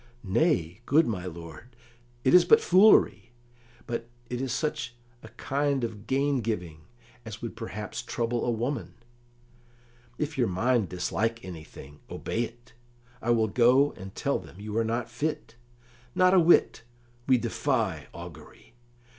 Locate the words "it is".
2.23-2.43, 4.31-4.51